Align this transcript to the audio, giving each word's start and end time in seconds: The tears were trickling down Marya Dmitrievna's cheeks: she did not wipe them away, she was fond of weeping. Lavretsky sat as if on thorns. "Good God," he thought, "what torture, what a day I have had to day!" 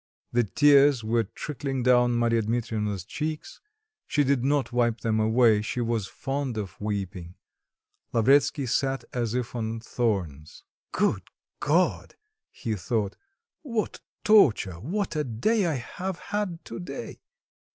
The 0.33 0.45
tears 0.45 1.03
were 1.03 1.25
trickling 1.25 1.83
down 1.83 2.13
Marya 2.15 2.41
Dmitrievna's 2.41 3.05
cheeks: 3.05 3.61
she 4.07 4.23
did 4.23 4.43
not 4.43 4.71
wipe 4.73 5.01
them 5.01 5.19
away, 5.19 5.61
she 5.61 5.79
was 5.79 6.07
fond 6.07 6.57
of 6.57 6.81
weeping. 6.81 7.35
Lavretsky 8.11 8.65
sat 8.65 9.03
as 9.13 9.35
if 9.35 9.53
on 9.55 9.79
thorns. 9.79 10.63
"Good 10.91 11.29
God," 11.59 12.15
he 12.49 12.73
thought, 12.73 13.15
"what 13.61 13.99
torture, 14.23 14.79
what 14.79 15.15
a 15.15 15.23
day 15.23 15.67
I 15.67 15.75
have 15.75 16.17
had 16.17 16.65
to 16.65 16.79
day!" 16.79 17.19